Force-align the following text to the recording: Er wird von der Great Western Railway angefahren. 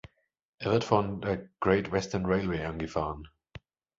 Er 0.57 0.71
wird 0.71 0.83
von 0.83 1.21
der 1.21 1.49
Great 1.59 1.91
Western 1.91 2.25
Railway 2.25 2.65
angefahren. 2.65 3.27